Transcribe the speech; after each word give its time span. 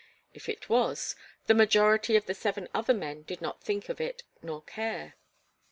If 0.33 0.49
it 0.49 0.67
was, 0.67 1.15
the 1.45 1.53
majority 1.53 2.15
of 2.15 2.25
the 2.25 2.33
seven 2.33 2.67
other 2.73 2.91
men 2.91 3.21
did 3.21 3.39
not 3.39 3.61
think 3.61 3.87
of 3.87 4.01
it 4.01 4.23
nor 4.41 4.63
care. 4.63 5.13